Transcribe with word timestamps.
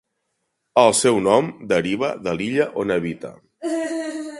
El 0.83 0.93
seu 1.01 1.21
nom 1.27 1.51
deriva 1.75 2.11
de 2.29 2.37
l'illa 2.41 2.69
on 2.85 2.97
habita. 2.97 3.37